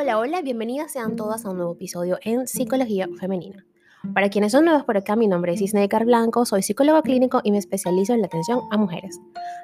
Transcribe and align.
Hola, 0.00 0.18
hola, 0.18 0.40
bienvenidas 0.40 0.92
sean 0.92 1.14
todas 1.14 1.44
a 1.44 1.50
un 1.50 1.58
nuevo 1.58 1.74
episodio 1.74 2.18
en 2.22 2.46
Psicología 2.46 3.06
Femenina. 3.18 3.66
Para 4.14 4.30
quienes 4.30 4.52
son 4.52 4.64
nuevos 4.64 4.84
por 4.84 4.96
acá, 4.96 5.14
mi 5.14 5.28
nombre 5.28 5.52
es 5.52 5.60
Isneikar 5.60 6.06
Blanco, 6.06 6.46
soy 6.46 6.62
psicólogo 6.62 7.02
clínico 7.02 7.42
y 7.44 7.50
me 7.52 7.58
especializo 7.58 8.14
en 8.14 8.22
la 8.22 8.26
atención 8.28 8.60
a 8.70 8.78
mujeres, 8.78 9.20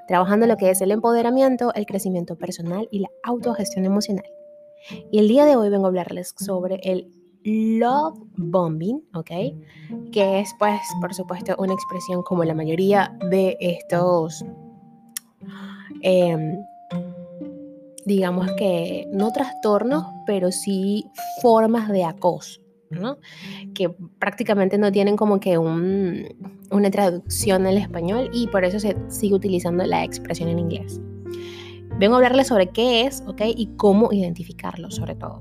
trabajando 0.06 0.46
lo 0.46 0.58
que 0.58 0.68
es 0.68 0.82
el 0.82 0.90
empoderamiento, 0.90 1.72
el 1.72 1.86
crecimiento 1.86 2.36
personal 2.36 2.86
y 2.90 2.98
la 2.98 3.08
autogestión 3.22 3.86
emocional. 3.86 4.26
Y 5.10 5.20
el 5.20 5.28
día 5.28 5.46
de 5.46 5.56
hoy 5.56 5.70
vengo 5.70 5.86
a 5.86 5.88
hablarles 5.88 6.34
sobre 6.36 6.80
el 6.82 7.10
love 7.42 8.18
bombing, 8.36 9.08
¿ok? 9.14 9.30
Que 10.12 10.40
es, 10.40 10.54
pues, 10.58 10.82
por 11.00 11.14
supuesto, 11.14 11.56
una 11.58 11.72
expresión 11.72 12.22
como 12.22 12.44
la 12.44 12.54
mayoría 12.54 13.16
de 13.30 13.56
estos... 13.58 14.44
Eh, 16.02 16.36
digamos 18.06 18.52
que 18.52 19.08
no 19.12 19.32
trastornos, 19.32 20.04
pero 20.26 20.52
sí 20.52 21.10
formas 21.42 21.88
de 21.88 22.04
acoso, 22.04 22.60
¿no? 22.88 23.18
Que 23.74 23.90
prácticamente 24.18 24.78
no 24.78 24.92
tienen 24.92 25.16
como 25.16 25.40
que 25.40 25.58
un, 25.58 26.28
una 26.70 26.90
traducción 26.90 27.66
al 27.66 27.76
español 27.76 28.30
y 28.32 28.46
por 28.46 28.64
eso 28.64 28.78
se 28.78 28.96
sigue 29.08 29.34
utilizando 29.34 29.84
la 29.84 30.04
expresión 30.04 30.48
en 30.48 30.60
inglés. 30.60 31.00
Vengo 31.98 32.14
a 32.14 32.18
hablarles 32.18 32.46
sobre 32.46 32.68
qué 32.68 33.06
es, 33.06 33.24
¿ok? 33.26 33.42
Y 33.56 33.70
cómo 33.76 34.12
identificarlo, 34.12 34.90
sobre 34.90 35.16
todo. 35.16 35.40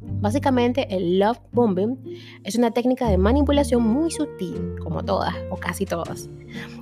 Básicamente, 0.00 0.94
el 0.94 1.20
love 1.20 1.40
bombing 1.52 1.98
es 2.42 2.56
una 2.56 2.72
técnica 2.72 3.08
de 3.08 3.16
manipulación 3.16 3.82
muy 3.82 4.10
sutil, 4.10 4.74
como 4.82 5.04
todas 5.04 5.34
o 5.50 5.56
casi 5.56 5.86
todas, 5.86 6.28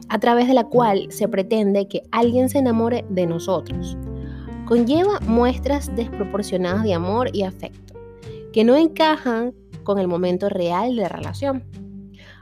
a 0.09 0.19
través 0.19 0.49
de 0.49 0.55
la 0.55 0.65
cual 0.65 1.09
se 1.11 1.29
pretende 1.29 1.89
que 1.89 2.03
alguien 2.11 2.49
se 2.49 2.59
enamore 2.59 3.05
de 3.11 3.27
nosotros, 3.27 3.99
conlleva 4.69 5.19
muestras 5.21 5.97
desproporcionadas 5.97 6.83
de 6.83 6.93
amor 6.93 7.31
y 7.33 7.45
afecto, 7.45 7.95
que 8.53 8.65
no 8.65 8.77
encajan 8.77 9.55
con 9.83 9.99
el 9.99 10.09
momento 10.09 10.51
real 10.51 10.95
de 10.95 11.03
la 11.03 11.09
relación. 11.09 11.65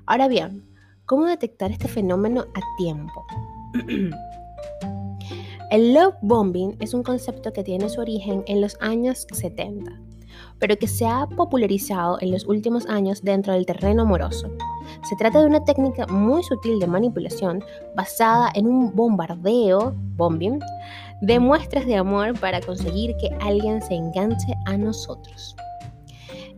Ahora 0.06 0.26
bien, 0.26 0.64
¿cómo 1.04 1.26
detectar 1.26 1.70
este 1.70 1.86
fenómeno 1.86 2.40
a 2.40 2.60
tiempo? 2.78 3.24
el 5.70 5.94
love 5.94 6.16
bombing 6.20 6.76
es 6.80 6.94
un 6.94 7.04
concepto 7.04 7.52
que 7.52 7.62
tiene 7.62 7.88
su 7.88 8.00
origen 8.00 8.42
en 8.48 8.60
los 8.60 8.76
años 8.80 9.28
70, 9.32 9.92
pero 10.58 10.76
que 10.76 10.88
se 10.88 11.06
ha 11.06 11.28
popularizado 11.28 12.18
en 12.20 12.32
los 12.32 12.44
últimos 12.46 12.86
años 12.86 13.22
dentro 13.22 13.52
del 13.52 13.66
terreno 13.66 14.02
amoroso. 14.02 14.50
Se 15.08 15.14
trata 15.14 15.40
de 15.40 15.46
una 15.46 15.64
técnica 15.64 16.08
muy 16.08 16.42
sutil 16.42 16.80
de 16.80 16.88
manipulación 16.88 17.62
basada 17.94 18.50
en 18.54 18.66
un 18.66 18.96
bombardeo, 18.96 19.94
bombing, 20.16 20.58
de 21.20 21.38
muestras 21.40 21.86
de 21.86 21.96
amor 21.96 22.38
para 22.38 22.60
conseguir 22.60 23.16
que 23.16 23.30
alguien 23.40 23.82
se 23.82 23.94
enganche 23.94 24.54
a 24.66 24.76
nosotros. 24.76 25.56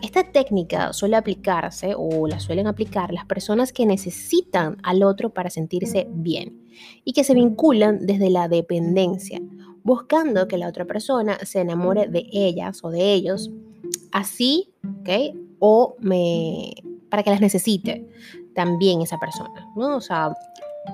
Esta 0.03 0.23
técnica 0.23 0.93
suele 0.93 1.17
aplicarse 1.17 1.95
o 1.97 2.29
la 2.29 2.39
suelen 2.39 2.69
aplicar 2.69 3.13
las 3.13 3.25
personas 3.27 3.73
que 3.73 3.85
necesitan 3.85 4.77
al 4.85 5.03
otro 5.03 5.31
para 5.31 5.51
sentirse 5.51 6.07
bien 6.11 6.69
y 7.05 7.13
que 7.13 7.25
se 7.25 7.35
vinculan 7.35 8.07
desde 8.07 8.31
la 8.31 8.47
dependencia, 8.47 9.41
buscando 9.83 10.47
que 10.47 10.59
la 10.59 10.69
otra 10.69 10.85
persona 10.85 11.39
se 11.45 11.61
enamore 11.61 12.07
de 12.07 12.27
ellas 12.33 12.81
o 12.85 12.91
de 12.91 13.13
ellos, 13.13 13.51
así, 14.13 14.73
¿ok? 15.01 15.37
O 15.59 15.97
me, 15.99 16.75
para 17.11 17.25
que 17.25 17.31
las 17.31 17.41
necesite 17.41 18.07
también 18.55 19.03
esa 19.03 19.19
persona, 19.19 19.67
¿no? 19.75 19.97
O 19.97 20.01
sea, 20.01 20.33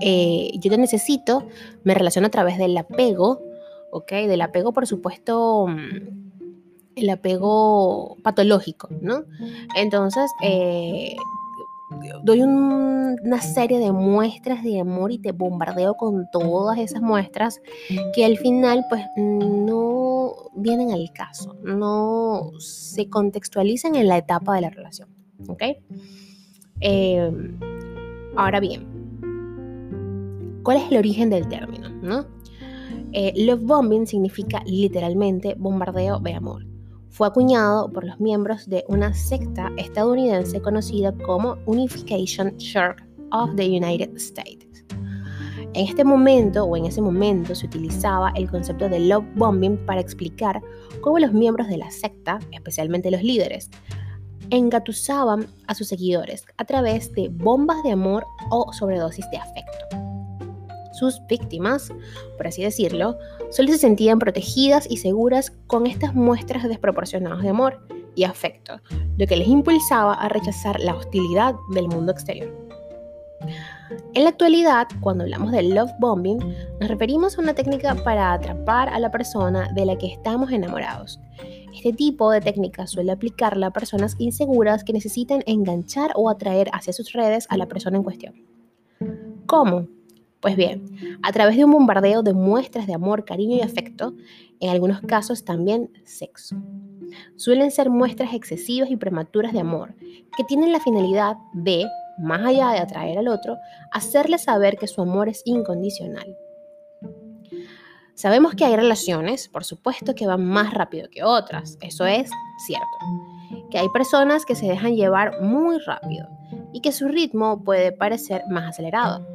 eh, 0.01 0.51
yo 0.55 0.71
te 0.71 0.79
necesito, 0.79 1.47
me 1.83 1.95
relaciono 1.95 2.29
a 2.29 2.31
través 2.31 2.57
del 2.57 2.77
apego, 2.77 3.43
¿ok? 3.95 4.11
Del 4.29 4.43
apego, 4.43 4.73
por 4.73 4.87
supuesto, 4.87 5.69
mm, 5.69 6.25
el 6.97 7.11
apego 7.11 8.17
patológico, 8.23 8.89
¿no? 9.01 9.25
Entonces, 9.77 10.31
eh, 10.43 11.15
doy 12.25 12.43
una 12.43 13.41
serie 13.41 13.79
de 13.79 13.93
muestras 13.93 14.65
de 14.65 14.81
amor 14.81 15.13
y 15.13 15.19
te 15.19 15.31
bombardeo 15.31 15.95
con 15.95 16.29
todas 16.33 16.79
esas 16.79 17.03
muestras 17.03 17.61
que 18.15 18.25
al 18.25 18.37
final 18.37 18.85
pues 18.89 19.05
no 19.17 20.35
vienen 20.57 20.91
al 20.91 21.13
caso, 21.13 21.57
no 21.63 22.51
se 22.59 23.09
contextualizan 23.09 23.95
en 23.95 24.09
la 24.09 24.19
etapa 24.19 24.57
de 24.57 24.61
la 24.63 24.71
relación, 24.71 25.09
¿ok? 25.47 25.63
Eh, 26.81 27.33
ahora 28.37 28.59
bien, 28.59 28.89
¿cuál 30.65 30.79
es 30.79 30.91
el 30.91 30.99
origen 30.99 31.31
del 31.31 31.49
término, 31.49 31.91
no? 31.91 32.27
Eh, 33.17 33.33
love 33.37 33.63
bombing 33.63 34.09
significa 34.09 34.61
literalmente 34.67 35.55
bombardeo 35.57 36.19
de 36.19 36.35
amor. 36.35 36.67
Fue 37.11 37.29
acuñado 37.29 37.89
por 37.93 38.05
los 38.05 38.19
miembros 38.19 38.69
de 38.69 38.85
una 38.89 39.15
secta 39.15 39.71
estadounidense 39.77 40.61
conocida 40.61 41.15
como 41.25 41.57
Unification 41.67 42.57
Church 42.57 42.99
of 43.31 43.55
the 43.55 43.65
United 43.65 44.17
States. 44.17 44.85
En 45.75 45.87
este 45.87 46.03
momento 46.03 46.65
o 46.65 46.77
en 46.77 46.87
ese 46.87 47.01
momento 47.01 47.55
se 47.55 47.67
utilizaba 47.67 48.33
el 48.35 48.51
concepto 48.51 48.89
de 48.89 48.99
love 48.99 49.25
bombing 49.37 49.77
para 49.87 50.01
explicar 50.01 50.61
cómo 51.01 51.21
los 51.21 51.33
miembros 51.33 51.69
de 51.69 51.77
la 51.77 51.93
secta, 51.93 52.41
especialmente 52.51 53.13
los 53.13 53.23
líderes, 53.23 53.71
engatusaban 54.51 55.47
a 55.69 55.75
sus 55.77 55.87
seguidores 55.87 56.45
a 56.57 56.65
través 56.65 57.13
de 57.13 57.29
bombas 57.29 57.81
de 57.85 57.93
amor 57.93 58.27
o 58.51 58.73
sobredosis 58.73 59.31
de 59.31 59.37
afecto. 59.37 60.04
Sus 61.05 61.21
víctimas, 61.27 61.93
por 62.39 62.47
así 62.47 62.63
decirlo, 62.63 63.19
solo 63.51 63.69
se 63.69 63.77
sentían 63.77 64.19
protegidas 64.19 64.87
y 64.91 64.97
seguras 64.97 65.53
con 65.67 65.87
estas 65.87 66.15
muestras 66.15 66.67
desproporcionadas 66.67 67.43
de 67.43 67.51
amor 67.51 67.87
y 68.15 68.25
afecto, 68.25 68.81
lo 69.19 69.27
que 69.27 69.37
les 69.37 69.49
impulsaba 69.49 70.15
a 70.15 70.31
rechazar 70.31 70.81
la 70.81 70.95
hostilidad 70.95 71.57
del 71.75 71.89
mundo 71.89 72.13
exterior. 72.13 72.51
En 74.15 74.25
la 74.25 74.31
actualidad, 74.31 74.87
cuando 75.03 75.25
hablamos 75.25 75.53
de 75.53 75.63
love 75.63 75.93
bombing, 75.99 76.39
nos 76.81 76.89
referimos 76.89 77.37
a 77.37 77.43
una 77.43 77.53
técnica 77.53 77.95
para 77.97 78.33
atrapar 78.33 78.89
a 78.89 78.99
la 78.99 79.11
persona 79.11 79.71
de 79.75 79.85
la 79.85 79.99
que 79.99 80.07
estamos 80.07 80.51
enamorados. 80.53 81.21
Este 81.75 81.93
tipo 81.93 82.31
de 82.31 82.41
técnica 82.41 82.87
suele 82.87 83.13
aplicarla 83.13 83.67
a 83.67 83.73
personas 83.73 84.17
inseguras 84.19 84.85
que 84.85 84.95
necesitan 84.95 85.43
enganchar 85.45 86.13
o 86.15 86.31
atraer 86.31 86.71
hacia 86.73 86.95
sus 86.95 87.13
redes 87.13 87.47
a 87.51 87.59
la 87.59 87.67
persona 87.67 87.99
en 87.99 88.05
cuestión. 88.05 88.35
¿Cómo? 89.45 89.87
Pues 90.45 90.57
bien, 90.57 91.19
a 91.23 91.33
través 91.33 91.57
de 91.57 91.65
un 91.65 91.71
bombardeo 91.71 92.23
de 92.23 92.35
muestras 92.35 92.87
de 92.87 92.93
amor, 92.93 93.25
cariño 93.25 93.57
y 93.57 93.63
afecto, 93.63 94.13
en 94.61 94.69
algunos 94.69 95.01
casos 95.01 95.43
también 95.43 95.91
sexo. 96.05 96.55
Suelen 97.37 97.71
ser 97.71 97.89
muestras 97.89 98.35
excesivas 98.35 98.91
y 98.91 98.97
prematuras 98.97 99.55
de 99.55 99.61
amor, 99.61 99.95
que 100.37 100.45
tienen 100.45 100.71
la 100.71 100.81
finalidad 100.81 101.39
de, 101.55 101.87
más 102.19 102.45
allá 102.45 102.73
de 102.73 102.79
atraer 102.81 103.17
al 103.17 103.29
otro, 103.29 103.57
hacerle 103.91 104.37
saber 104.37 104.77
que 104.77 104.87
su 104.87 105.01
amor 105.01 105.31
es 105.31 105.41
incondicional. 105.47 106.37
Sabemos 108.13 108.55
que 108.55 108.67
hay 108.67 108.77
relaciones, 108.77 109.49
por 109.49 109.65
supuesto, 109.65 110.15
que 110.15 110.27
van 110.27 110.45
más 110.45 110.75
rápido 110.75 111.09
que 111.09 111.25
otras, 111.25 111.79
eso 111.81 112.05
es 112.05 112.31
cierto. 112.67 113.67
Que 113.71 113.79
hay 113.79 113.89
personas 113.89 114.45
que 114.45 114.57
se 114.57 114.67
dejan 114.67 114.95
llevar 114.95 115.41
muy 115.41 115.79
rápido 115.79 116.29
y 116.75 116.83
que 116.83 116.93
su 116.93 117.09
ritmo 117.09 117.65
puede 117.65 117.93
parecer 117.93 118.43
más 118.51 118.69
acelerado. 118.69 119.27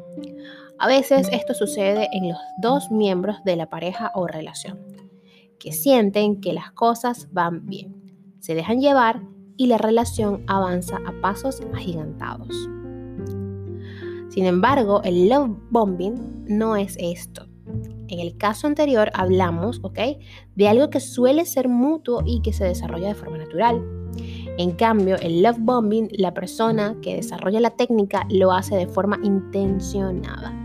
A 0.82 0.88
veces 0.88 1.28
esto 1.34 1.54
sucede 1.54 2.08
en 2.14 2.30
los 2.30 2.38
dos 2.58 2.90
miembros 2.90 3.44
de 3.44 3.58
la 3.58 3.70
pareja 3.70 4.14
o 4.16 4.28
relación, 4.28 4.80
que 5.60 5.74
sienten 5.74 6.40
que 6.40 6.54
las 6.54 6.72
cosas 6.72 7.28
van 7.34 7.66
bien, 7.66 8.38
se 8.40 8.56
dejan 8.56 8.80
llevar 8.80 9.22
y 9.58 9.68
la 9.68 9.78
relación 9.78 10.46
avanza 10.48 11.00
a 11.06 11.20
pasos 11.20 11.62
agigantados. 11.74 12.56
Sin 14.30 14.46
embargo, 14.46 15.02
el 15.04 15.28
love 15.28 15.52
bombing 15.70 16.46
no 16.48 16.78
es 16.78 16.96
esto. 16.98 17.46
En 18.08 18.20
el 18.22 18.38
caso 18.38 18.66
anterior 18.66 19.12
hablamos, 19.14 19.82
¿ok? 19.84 20.00
De 20.56 20.70
algo 20.70 20.90
que 20.90 21.02
suele 21.02 21.46
ser 21.46 21.68
mutuo 21.68 22.24
y 22.26 22.42
que 22.42 22.54
se 22.54 22.64
desarrolla 22.64 23.10
de 23.10 23.16
forma 23.16 23.38
natural. 23.38 23.84
En 24.58 24.72
cambio, 24.72 25.18
el 25.18 25.44
love 25.44 25.60
bombing, 25.60 26.08
la 26.14 26.34
persona 26.34 26.96
que 27.02 27.18
desarrolla 27.18 27.60
la 27.60 27.72
técnica 27.72 28.26
lo 28.30 28.54
hace 28.54 28.78
de 28.78 28.88
forma 28.88 29.20
intencionada 29.24 30.59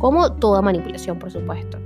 como 0.00 0.32
toda 0.34 0.62
manipulación, 0.62 1.18
por 1.18 1.30
supuesto. 1.30 1.78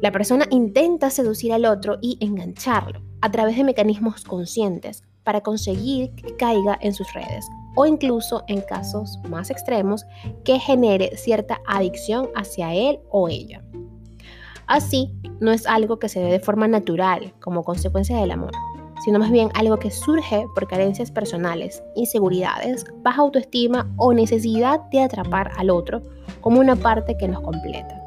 La 0.00 0.12
persona 0.12 0.46
intenta 0.50 1.10
seducir 1.10 1.52
al 1.52 1.64
otro 1.64 1.98
y 2.00 2.18
engancharlo 2.20 3.00
a 3.20 3.30
través 3.30 3.56
de 3.56 3.64
mecanismos 3.64 4.24
conscientes 4.24 5.02
para 5.24 5.40
conseguir 5.40 6.14
que 6.14 6.36
caiga 6.36 6.78
en 6.80 6.92
sus 6.92 7.12
redes 7.12 7.46
o 7.74 7.86
incluso 7.86 8.44
en 8.46 8.60
casos 8.60 9.18
más 9.28 9.50
extremos 9.50 10.04
que 10.44 10.58
genere 10.58 11.16
cierta 11.16 11.60
adicción 11.66 12.28
hacia 12.34 12.74
él 12.74 13.00
o 13.10 13.28
ella. 13.28 13.64
Así, 14.66 15.12
no 15.40 15.52
es 15.52 15.66
algo 15.66 15.98
que 15.98 16.08
se 16.08 16.20
dé 16.20 16.30
de 16.30 16.40
forma 16.40 16.68
natural 16.68 17.34
como 17.40 17.64
consecuencia 17.64 18.18
del 18.18 18.32
amor, 18.32 18.52
sino 19.04 19.18
más 19.18 19.30
bien 19.30 19.50
algo 19.54 19.78
que 19.78 19.90
surge 19.90 20.46
por 20.54 20.66
carencias 20.66 21.10
personales, 21.10 21.82
inseguridades, 21.94 22.84
baja 23.02 23.22
autoestima 23.22 23.92
o 23.96 24.12
necesidad 24.12 24.80
de 24.90 25.00
atrapar 25.00 25.52
al 25.56 25.70
otro 25.70 26.02
como 26.46 26.60
una 26.60 26.76
parte 26.76 27.16
que 27.16 27.26
nos 27.26 27.40
completa. 27.40 28.00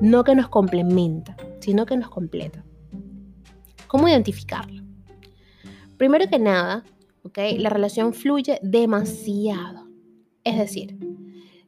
No 0.00 0.24
que 0.24 0.34
nos 0.34 0.48
complementa, 0.48 1.36
sino 1.60 1.86
que 1.86 1.96
nos 1.96 2.10
completa. 2.10 2.64
¿Cómo 3.86 4.08
identificarlo? 4.08 4.82
Primero 5.96 6.26
que 6.28 6.40
nada. 6.40 6.82
La 7.36 7.70
relación 7.70 8.14
fluye 8.14 8.58
demasiado. 8.64 9.86
Es 10.42 10.58
decir, 10.58 10.98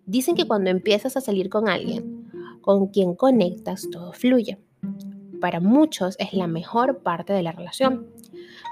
dicen 0.05 0.35
que 0.35 0.49
cuando 0.49 0.69
empiezas 0.69 1.17
a 1.17 1.20
salir 1.20 1.49
con 1.49 1.69
alguien 1.69 2.29
con 2.61 2.88
quien 2.88 3.14
conectas, 3.14 3.87
todo 3.93 4.12
fluye. 4.12 4.58
Para 5.41 5.61
muchos 5.61 6.17
es 6.19 6.32
la 6.32 6.49
mejor 6.49 7.05
parte 7.05 7.32
de 7.32 7.44
la 7.44 7.52
relación. 7.52 8.08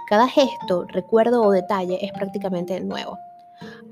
Cada 0.08 0.26
gesto, 0.26 0.86
recuerdo 0.88 1.42
o 1.42 1.52
detalle 1.52 2.04
es 2.04 2.10
prácticamente 2.10 2.80
nuevo. 2.80 3.16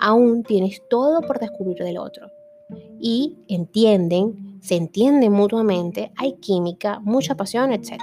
Aún 0.01 0.43
tienes 0.43 0.83
todo 0.91 1.21
por 1.21 1.39
descubrir 1.39 1.77
del 1.85 1.99
otro. 1.99 2.29
Y 3.01 3.39
entienden, 3.49 4.59
se 4.61 4.77
entienden 4.77 5.33
mutuamente, 5.33 6.13
hay 6.17 6.35
química, 6.35 7.01
mucha 7.01 7.35
pasión, 7.35 7.73
etc. 7.73 7.99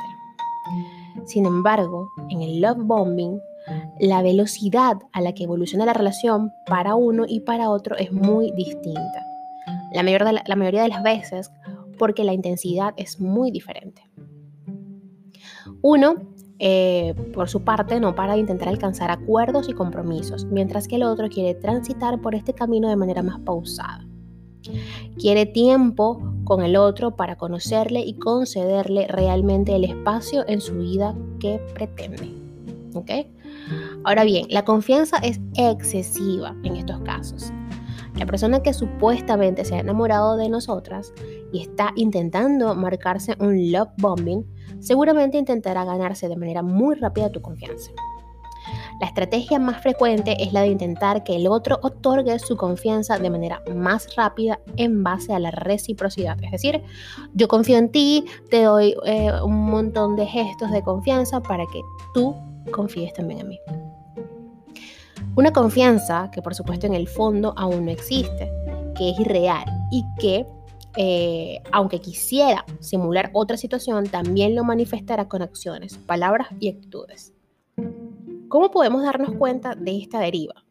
Sin 1.26 1.46
embargo, 1.46 2.10
en 2.30 2.42
el 2.42 2.62
love 2.62 2.80
bombing, 2.80 3.40
la 4.00 4.22
velocidad 4.22 4.98
a 5.12 5.22
la 5.22 5.34
que 5.34 5.44
evoluciona 5.44 5.86
la 5.86 5.94
relación 5.94 6.52
para 6.66 6.96
uno 6.96 7.26
y 7.28 7.42
para 7.42 7.70
otro 7.70 7.98
es 7.98 8.12
muy 8.12 8.52
distinta. 8.52 9.26
La, 9.92 10.04
mayoría 10.04 10.84
de 10.84 10.90
las 10.90 11.04
veces 11.04 11.52
porque 11.98 12.24
la 12.24 12.34
intensidad 12.34 12.94
es 12.98 13.20
muy 13.20 13.52
diferente. 13.52 14.04
Uno, 15.82 16.16
eh, 16.60 17.14
por 17.34 17.50
su 17.50 17.64
parte, 17.64 18.00
no 18.00 18.16
para 18.16 18.34
de 18.34 18.40
intentar 18.40 18.68
alcanzar 18.68 19.12
acuerdos 19.12 19.70
y 19.70 19.74
compromisos, 19.74 20.46
mientras 20.46 20.88
que 20.88 20.96
el 20.96 21.04
otro 21.04 21.30
quiere 21.30 21.56
transitar 21.56 22.22
por 22.22 22.36
este 22.36 22.54
camino 22.54 22.90
de 22.90 22.96
manera 22.96 23.24
más 23.24 23.40
pausada. 23.40 24.06
Quiere 25.18 25.46
tiempo 25.46 26.22
con 26.44 26.62
el 26.64 26.76
otro 26.76 27.16
para 27.16 27.36
conocerle 27.38 28.02
y 28.02 28.14
concederle 28.14 29.08
realmente 29.08 29.76
el 29.76 29.84
espacio 29.84 30.48
en 30.48 30.62
su 30.62 30.78
vida 30.78 31.16
que 31.40 31.60
pretende. 31.74 32.32
¿Ok? 32.94 33.12
Ahora 34.04 34.24
bien, 34.24 34.48
la 34.50 34.64
confianza 34.64 35.18
es 35.18 35.40
excesiva 35.56 36.56
en 36.64 36.78
estos 36.78 37.00
casos. 37.02 37.52
La 38.18 38.26
persona 38.26 38.64
que 38.64 38.74
supuestamente 38.74 39.64
se 39.64 39.76
ha 39.76 39.80
enamorado 39.80 40.38
de 40.38 40.50
nosotras 40.50 41.14
y 41.52 41.62
está 41.62 41.92
intentando 41.96 42.74
marcarse 42.74 43.36
un 43.40 43.72
love 43.72 43.90
bombing, 43.98 44.44
seguramente 44.80 45.38
intentará 45.38 45.86
ganarse 45.86 46.28
de 46.28 46.36
manera 46.36 46.64
muy 46.64 46.96
rápida 46.96 47.32
tu 47.32 47.42
confianza. 47.42 47.92
La 49.00 49.08
estrategia 49.08 49.60
más 49.60 49.82
frecuente 49.82 50.36
es 50.42 50.54
la 50.54 50.62
de 50.62 50.68
intentar 50.68 51.24
que 51.24 51.36
el 51.36 51.48
otro 51.48 51.80
otorgue 51.84 52.40
su 52.40 52.58
confianza 52.58 53.20
de 53.20 53.30
manera 53.30 53.62
más 53.76 54.16
rápida 54.16 54.60
en 54.76 55.04
base 55.04 55.34
a 55.34 55.40
la 55.40 55.52
reciprocidad. 55.52 56.38
Es 56.44 56.52
decir, 56.52 56.82
yo 57.34 57.48
confío 57.48 57.78
en 57.78 57.92
ti, 57.92 58.26
te 58.50 58.64
doy 58.64 58.96
eh, 59.06 59.32
un 59.44 59.66
montón 59.66 60.16
de 60.16 60.26
gestos 60.26 60.72
de 60.72 60.82
confianza 60.82 61.42
para 61.42 61.66
que 61.72 61.82
tú 62.14 62.36
confíes 62.72 63.14
también 63.14 63.42
en 63.42 63.50
mí. 63.50 63.60
Una 65.36 65.54
confianza 65.54 66.32
que 66.32 66.42
por 66.42 66.56
supuesto 66.56 66.88
en 66.88 66.96
el 66.96 67.08
fondo 67.08 67.54
aún 67.56 67.86
no 67.86 67.92
existe, 67.92 68.52
que 68.96 69.12
es 69.12 69.20
irreal 69.20 69.66
y 69.92 70.04
que 70.20 70.48
eh, 71.00 71.62
aunque 71.72 72.02
quisiera 72.02 72.66
simular 72.80 73.30
otra 73.34 73.56
situación, 73.56 74.08
también 74.08 74.56
lo 74.56 74.64
manifestará 74.64 75.28
con 75.28 75.44
acciones, 75.44 76.00
palabras 76.00 76.48
y 76.60 76.70
actitudes. 76.70 77.37
¿Cómo 78.50 78.72
podemos 78.72 79.04
darnos 79.04 79.34
cuenta 79.36 79.76
de 79.76 79.98
esta 79.98 80.20
deriva? 80.20 80.64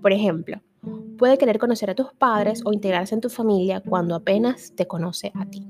Por 0.00 0.12
ejemplo, 0.12 0.60
puede 1.18 1.36
querer 1.36 1.58
conocer 1.58 1.90
a 1.90 1.94
tus 1.94 2.12
padres 2.14 2.62
o 2.64 2.72
integrarse 2.72 3.14
en 3.14 3.20
tu 3.20 3.28
familia 3.28 3.80
cuando 3.80 4.14
apenas 4.14 4.72
te 4.74 4.86
conoce 4.86 5.30
a 5.34 5.44
ti. 5.46 5.66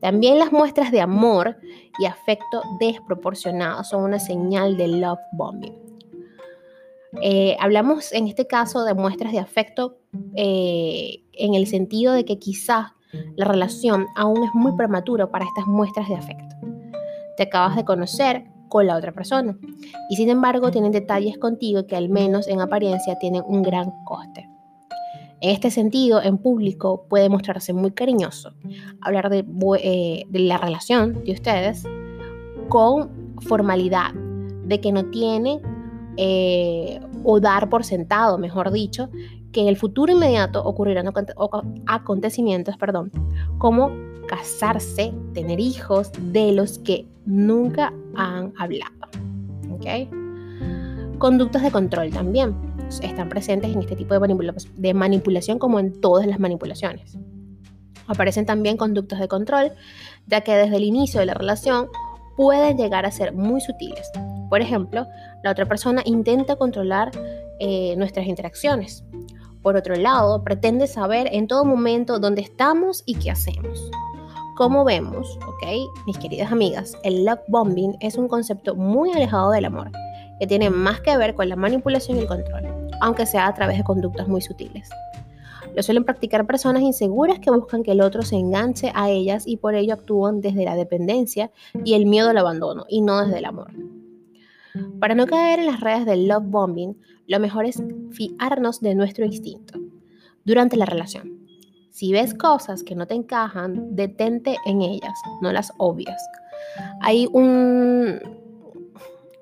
También 0.00 0.38
las 0.38 0.52
muestras 0.52 0.90
de 0.92 1.00
amor 1.00 1.56
y 1.98 2.06
afecto 2.06 2.62
desproporcionados 2.80 3.88
son 3.88 4.04
una 4.04 4.18
señal 4.18 4.76
de 4.76 4.88
love 4.88 5.20
bombing. 5.32 5.74
Eh, 7.20 7.56
hablamos 7.60 8.12
en 8.12 8.26
este 8.26 8.46
caso 8.46 8.84
de 8.84 8.94
muestras 8.94 9.32
de 9.32 9.38
afecto 9.38 9.98
eh, 10.34 11.22
en 11.32 11.54
el 11.54 11.66
sentido 11.66 12.12
de 12.14 12.24
que 12.24 12.38
quizás 12.38 12.92
la 13.36 13.44
relación 13.44 14.06
aún 14.16 14.42
es 14.44 14.50
muy 14.54 14.72
prematura 14.76 15.30
para 15.30 15.44
estas 15.44 15.66
muestras 15.66 16.08
de 16.08 16.14
afecto. 16.14 16.56
Te 17.36 17.44
acabas 17.44 17.76
de 17.76 17.84
conocer 17.84 18.51
con 18.72 18.86
la 18.86 18.96
otra 18.96 19.12
persona 19.12 19.54
y 20.08 20.16
sin 20.16 20.30
embargo 20.30 20.70
tienen 20.70 20.92
detalles 20.92 21.36
contigo 21.36 21.86
que 21.86 21.94
al 21.94 22.08
menos 22.08 22.48
en 22.48 22.62
apariencia 22.62 23.18
tienen 23.18 23.42
un 23.46 23.62
gran 23.62 23.92
coste. 24.06 24.48
En 25.42 25.50
este 25.50 25.70
sentido, 25.70 26.22
en 26.22 26.38
público 26.38 27.04
puede 27.06 27.28
mostrarse 27.28 27.74
muy 27.74 27.90
cariñoso, 27.90 28.54
hablar 29.02 29.28
de, 29.28 29.44
eh, 29.78 30.24
la 30.32 30.56
relación 30.56 31.22
de 31.22 31.32
ustedes 31.32 31.84
con 32.70 33.36
formalidad, 33.42 34.14
de 34.64 34.80
que 34.80 34.90
no 34.90 35.04
tiene 35.10 35.60
eh, 36.16 36.98
o 37.24 37.40
dar 37.40 37.68
por 37.68 37.84
sentado, 37.84 38.38
mejor 38.38 38.72
dicho, 38.72 39.10
que 39.52 39.60
en 39.60 39.68
el 39.68 39.76
futuro 39.76 40.14
inmediato 40.14 40.64
ocurrirán 40.64 41.12
acontecimientos, 41.86 42.78
perdón, 42.78 43.12
como 43.58 43.90
casarse, 44.26 45.12
tener 45.34 45.60
hijos 45.60 46.10
de 46.32 46.52
los 46.52 46.78
que 46.78 47.06
nunca 47.26 47.92
han 48.14 48.52
hablado. 48.58 48.92
¿Okay? 49.70 50.08
Conductas 51.18 51.62
de 51.62 51.70
control 51.70 52.10
también 52.10 52.54
están 53.00 53.28
presentes 53.28 53.72
en 53.72 53.80
este 53.80 53.96
tipo 53.96 54.14
de, 54.18 54.94
manipulación 54.94 55.58
como 55.58 55.78
en 55.78 56.00
todas 56.00 56.26
las 56.26 56.38
manipulaciones. 56.38 57.16
Aparecen 58.06 58.44
también 58.44 58.76
conductas 58.76 59.20
de 59.20 59.28
control, 59.28 59.72
ya 60.26 60.42
que 60.42 60.54
desde 60.54 60.76
el 60.76 60.84
inicio 60.84 61.20
de 61.20 61.26
la 61.26 61.34
relación 61.34 61.86
pueden 62.36 62.76
llegar 62.76 63.06
a 63.06 63.10
ser 63.10 63.32
muy 63.32 63.60
sutiles. 63.60 64.10
Por 64.50 64.60
ejemplo, 64.60 65.06
la 65.42 65.52
otra 65.52 65.66
persona 65.66 66.02
intenta 66.04 66.56
controlar 66.56 67.10
eh, 67.60 67.94
nuestras 67.96 68.26
interacciones. 68.26 69.04
Por 69.62 69.76
otro 69.76 69.94
lado, 69.94 70.42
pretende 70.42 70.88
saber 70.88 71.28
en 71.32 71.46
todo 71.46 71.64
momento 71.64 72.18
dónde 72.18 72.42
estamos 72.42 73.02
y 73.06 73.14
qué 73.14 73.30
hacemos. 73.30 73.90
Como 74.54 74.84
vemos, 74.84 75.38
ok, 75.46 75.90
mis 76.06 76.18
queridas 76.18 76.52
amigas, 76.52 76.98
el 77.04 77.24
love 77.24 77.40
bombing 77.48 77.96
es 78.00 78.16
un 78.16 78.28
concepto 78.28 78.74
muy 78.74 79.10
alejado 79.10 79.50
del 79.50 79.64
amor, 79.64 79.90
que 80.38 80.46
tiene 80.46 80.68
más 80.68 81.00
que 81.00 81.16
ver 81.16 81.34
con 81.34 81.48
la 81.48 81.56
manipulación 81.56 82.18
y 82.18 82.20
el 82.20 82.26
control, 82.26 82.64
aunque 83.00 83.24
sea 83.24 83.46
a 83.46 83.54
través 83.54 83.78
de 83.78 83.84
conductas 83.84 84.28
muy 84.28 84.42
sutiles. 84.42 84.90
Lo 85.74 85.82
suelen 85.82 86.04
practicar 86.04 86.46
personas 86.46 86.82
inseguras 86.82 87.38
que 87.38 87.50
buscan 87.50 87.82
que 87.82 87.92
el 87.92 88.02
otro 88.02 88.20
se 88.20 88.36
enganche 88.36 88.92
a 88.94 89.08
ellas 89.08 89.44
y 89.46 89.56
por 89.56 89.74
ello 89.74 89.94
actúan 89.94 90.42
desde 90.42 90.66
la 90.66 90.76
dependencia 90.76 91.50
y 91.82 91.94
el 91.94 92.04
miedo 92.04 92.28
al 92.28 92.36
abandono 92.36 92.84
y 92.88 93.00
no 93.00 93.24
desde 93.24 93.38
el 93.38 93.46
amor. 93.46 93.72
Para 95.00 95.14
no 95.14 95.26
caer 95.26 95.60
en 95.60 95.66
las 95.66 95.80
redes 95.80 96.04
del 96.04 96.28
love 96.28 96.44
bombing, 96.44 96.98
lo 97.26 97.40
mejor 97.40 97.64
es 97.64 97.82
fiarnos 98.10 98.82
de 98.82 98.94
nuestro 98.94 99.24
instinto 99.24 99.78
durante 100.44 100.76
la 100.76 100.84
relación. 100.84 101.41
Si 101.92 102.10
ves 102.10 102.32
cosas 102.32 102.82
que 102.82 102.94
no 102.94 103.06
te 103.06 103.14
encajan, 103.14 103.94
detente 103.94 104.56
en 104.64 104.80
ellas, 104.80 105.12
no 105.42 105.52
las 105.52 105.72
obvias. 105.76 106.20
Hay 107.02 107.28
un, 107.32 108.18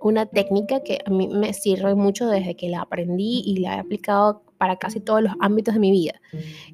una 0.00 0.26
técnica 0.26 0.80
que 0.80 0.98
a 1.06 1.10
mí 1.10 1.28
me 1.28 1.52
sirve 1.52 1.94
mucho 1.94 2.26
desde 2.26 2.56
que 2.56 2.68
la 2.68 2.82
aprendí 2.82 3.42
y 3.46 3.60
la 3.60 3.76
he 3.76 3.78
aplicado 3.78 4.42
para 4.58 4.76
casi 4.76 4.98
todos 4.98 5.22
los 5.22 5.32
ámbitos 5.40 5.74
de 5.74 5.80
mi 5.80 5.92
vida. 5.92 6.20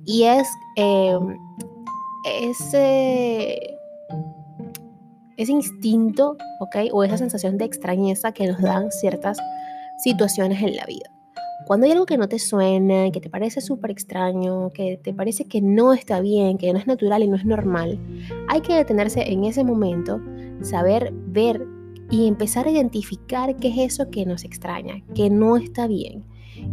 Y 0.07 0.23
es 0.23 0.49
eh, 0.77 1.19
ese 2.25 3.77
ese 5.37 5.53
instinto, 5.53 6.39
¿ok? 6.61 6.77
O 6.93 7.05
esa 7.05 7.19
sensación 7.19 7.59
de 7.59 7.67
extrañeza 7.67 8.33
que 8.33 8.47
nos 8.47 8.63
dan 8.63 8.91
ciertas 8.91 9.39
situaciones 9.99 10.63
en 10.63 10.75
la 10.75 10.87
vida. 10.87 11.16
Cuando 11.67 11.87
hay 11.87 11.93
algo 11.93 12.07
que 12.07 12.17
no 12.17 12.29
te 12.29 12.39
suena, 12.39 13.11
que 13.11 13.21
te 13.21 13.29
parece 13.29 13.61
súper 13.61 13.91
extraño, 13.91 14.71
que 14.73 15.01
te 15.03 15.13
parece 15.13 15.47
que 15.47 15.61
no 15.61 15.93
está 15.93 16.21
bien, 16.21 16.59
que 16.59 16.73
no 16.73 16.79
es 16.79 16.87
natural 16.87 17.25
y 17.25 17.29
no 17.29 17.35
es 17.35 17.45
normal, 17.45 17.99
hay 18.47 18.61
que 18.61 18.73
detenerse 18.73 19.33
en 19.33 19.43
ese 19.43 19.65
momento, 19.65 20.21
saber 20.61 21.13
ver 21.13 21.67
y 22.09 22.29
empezar 22.29 22.69
a 22.69 22.71
identificar 22.71 23.57
qué 23.57 23.67
es 23.67 23.95
eso 23.95 24.11
que 24.11 24.25
nos 24.25 24.45
extraña, 24.45 25.03
que 25.13 25.29
no 25.29 25.57
está 25.57 25.89
bien, 25.89 26.23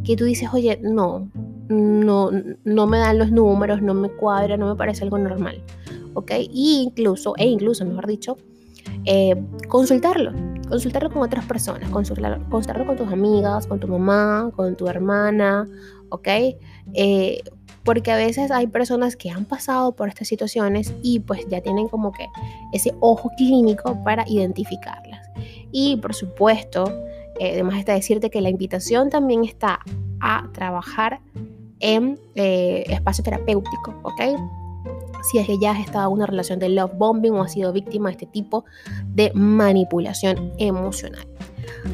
que 0.04 0.16
tú 0.16 0.26
dices, 0.26 0.50
oye, 0.54 0.80
no, 0.84 1.28
no, 1.70 2.30
no 2.64 2.86
me 2.86 3.00
dan 3.00 3.18
los 3.18 3.32
números, 3.32 3.82
no 3.82 3.96
me 3.96 4.10
cuadra, 4.10 4.58
no 4.58 4.68
me 4.68 4.76
parece 4.76 5.04
algo 5.04 5.18
normal, 5.18 5.64
¿ok? 6.14 6.34
Y 6.52 6.84
incluso, 6.84 7.34
e 7.38 7.48
incluso, 7.48 7.84
mejor 7.84 8.06
dicho, 8.06 8.38
eh, 9.06 9.44
consultarlo, 9.70 10.34
consultarlo 10.70 11.10
con 11.10 11.22
otras 11.22 11.46
personas, 11.46 11.90
consultarlo, 11.90 12.86
con 12.86 12.98
tus 12.98 13.12
amigas, 13.12 13.68
con 13.68 13.80
tu 13.80 13.88
mamá, 13.88 14.52
con 14.56 14.76
tu 14.76 14.88
hermana, 14.88 15.68
¿ok? 16.10 16.28
Eh, 16.94 17.44
porque 17.84 18.12
a 18.12 18.18
veces 18.18 18.50
hay 18.52 18.68
personas 18.68 19.16
que 19.16 19.30
han 19.30 19.46
pasado 19.46 19.94
por 19.96 20.08
estas 20.08 20.28
situaciones 20.28 20.94
y 21.02 21.20
pues 21.20 21.48
ya 21.50 21.62
tienen 21.62 21.90
como 21.90 22.12
que 22.12 22.28
ese 22.72 22.94
ojo 23.02 23.30
clínico 23.38 24.02
para 24.04 24.24
identificarlas. 24.28 25.30
Y 25.72 25.98
por 25.98 26.14
supuesto, 26.14 26.86
eh, 27.40 27.52
además 27.54 27.78
está 27.78 27.94
decirte 27.94 28.30
que 28.30 28.42
la 28.42 28.50
invitación 28.50 29.10
también 29.10 29.44
está 29.44 29.80
a 30.22 30.50
trabajar 30.54 31.20
en 31.80 32.18
espacio 32.36 33.24
terapéutico, 33.26 33.94
¿ok? 34.04 34.22
Si 35.24 35.38
es 35.38 35.48
que 35.48 35.58
ya 35.58 35.72
has 35.72 35.80
estado 35.80 36.08
en 36.08 36.14
una 36.14 36.26
relación 36.26 36.60
de 36.60 36.70
love 36.70 36.94
bombing 36.98 37.34
o 37.34 37.44
has 37.44 37.54
sido 37.54 37.72
víctima 37.72 38.10
de 38.10 38.14
este 38.14 38.26
tipo 38.26 38.66
de 39.08 39.32
manipulación 39.34 40.52
emocional. 40.58 41.28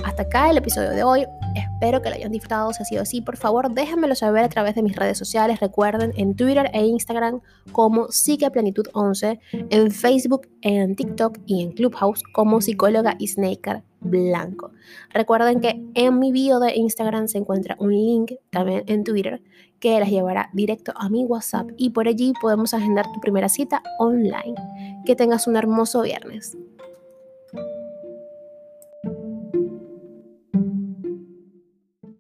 Hasta 0.04 0.24
acá 0.24 0.50
el 0.50 0.58
episodio 0.58 0.92
de 0.92 1.04
hoy. 1.04 1.26
Espero 1.56 2.02
que 2.02 2.10
lo 2.10 2.16
hayan 2.16 2.32
disfrutado. 2.32 2.74
Si 2.74 2.82
ha 2.82 2.86
sido 2.86 3.02
así, 3.02 3.22
por 3.22 3.38
favor, 3.38 3.72
déjenmelo 3.72 4.16
saber 4.16 4.44
a 4.44 4.50
través 4.50 4.76
de 4.76 4.84
mis 4.84 4.96
redes 4.96 5.18
sociales. 5.18 5.60
Recuerden 5.60 6.14
en 6.16 6.36
Twitter 6.36 6.70
e 6.74 6.86
Instagram 6.86 7.42
como 7.72 8.08
Plenitud11, 8.08 9.40
en 9.70 9.92
Facebook, 9.92 10.48
en 10.62 10.96
TikTok 10.96 11.40
y 11.46 11.64
en 11.64 11.72
Clubhouse 11.72 12.24
como 12.34 12.62
psicóloga 12.62 13.16
y 13.20 13.28
Snaker 13.28 13.84
Blanco. 14.02 14.72
Recuerden 15.12 15.60
que 15.60 15.82
en 15.94 16.20
mi 16.20 16.32
bio 16.32 16.60
de 16.60 16.76
Instagram 16.76 17.28
se 17.28 17.40
encuentra 17.40 17.76
un 17.80 17.92
link 17.92 18.34
también 18.50 18.84
en 18.88 19.04
Twitter 19.04 19.42
que 19.80 20.00
las 20.00 20.10
llevará 20.10 20.50
directo 20.54 20.94
a 20.96 21.10
mi 21.10 21.26
WhatsApp 21.26 21.70
y 21.78 21.92
por 21.92 22.08
allí 22.08 22.34
podemos 22.42 22.74
agendar 22.74 23.06
tu 23.14 23.20
primera 23.20 23.50
cita 23.50 23.82
online. 24.00 24.56
Que 25.06 25.16
tengas 25.16 25.48
un 25.48 25.56
hermoso 25.56 26.02
viernes. 26.02 26.58